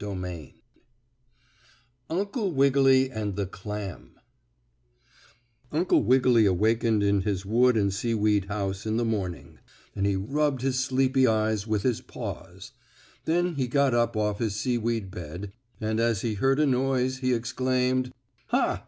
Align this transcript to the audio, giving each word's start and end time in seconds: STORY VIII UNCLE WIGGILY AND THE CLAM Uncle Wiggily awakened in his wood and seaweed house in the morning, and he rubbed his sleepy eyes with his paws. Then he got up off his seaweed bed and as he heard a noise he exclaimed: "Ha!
STORY 0.03 0.19
VIII 0.19 0.61
UNCLE 2.09 2.51
WIGGILY 2.53 3.11
AND 3.11 3.35
THE 3.35 3.45
CLAM 3.45 4.15
Uncle 5.71 6.01
Wiggily 6.01 6.47
awakened 6.47 7.03
in 7.03 7.21
his 7.21 7.45
wood 7.45 7.77
and 7.77 7.93
seaweed 7.93 8.45
house 8.45 8.87
in 8.87 8.97
the 8.97 9.05
morning, 9.05 9.59
and 9.95 10.07
he 10.07 10.15
rubbed 10.15 10.63
his 10.63 10.79
sleepy 10.79 11.27
eyes 11.27 11.67
with 11.67 11.83
his 11.83 12.01
paws. 12.01 12.71
Then 13.25 13.53
he 13.53 13.67
got 13.67 13.93
up 13.93 14.17
off 14.17 14.39
his 14.39 14.55
seaweed 14.55 15.11
bed 15.11 15.51
and 15.79 15.99
as 15.99 16.21
he 16.21 16.33
heard 16.33 16.59
a 16.59 16.65
noise 16.65 17.17
he 17.17 17.35
exclaimed: 17.35 18.11
"Ha! 18.47 18.79